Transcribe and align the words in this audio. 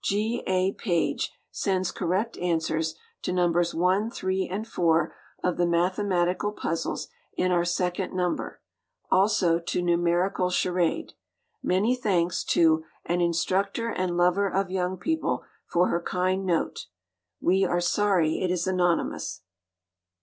G. 0.03 0.41
A. 0.47 0.71
Page 0.71 1.31
sends 1.51 1.91
correct 1.91 2.35
answers 2.39 2.95
to 3.21 3.31
Nos. 3.31 3.75
1, 3.75 4.09
3, 4.09 4.47
and 4.51 4.67
4 4.67 5.13
of 5.43 5.57
the 5.57 5.67
mathematical 5.67 6.51
puzzles 6.53 7.07
in 7.37 7.51
our 7.51 7.63
second 7.63 8.11
number; 8.11 8.61
also 9.11 9.59
to 9.59 9.81
numerical 9.83 10.49
charade. 10.49 11.13
Many 11.61 11.95
thanks 11.95 12.43
to 12.45 12.83
"an 13.05 13.21
instructor 13.21 13.89
and 13.89 14.17
lover 14.17 14.51
of 14.51 14.71
young 14.71 14.97
people" 14.97 15.43
for 15.67 15.89
her 15.89 16.01
kind 16.01 16.47
note. 16.47 16.87
We 17.39 17.63
are 17.63 17.79
sorry 17.79 18.39
it 18.41 18.49
is 18.49 18.65
anonymous. 18.65 19.41